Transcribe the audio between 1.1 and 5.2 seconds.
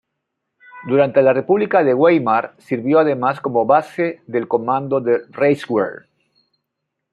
la República de Weimar sirvió además como base del Comando